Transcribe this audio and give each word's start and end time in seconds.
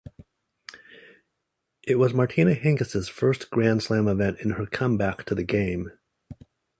It 1.83 1.99
was 1.99 2.11
Martina 2.11 2.55
Hingis' 2.55 3.07
first 3.07 3.51
grand 3.51 3.83
slam 3.83 4.07
event 4.07 4.39
in 4.39 4.49
her 4.53 4.65
comeback 4.65 5.25
to 5.25 5.35
the 5.35 5.43
game. 5.43 5.91